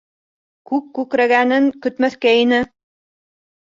[0.71, 2.67] Күк күкрәгәнен көтмәҫкә ине.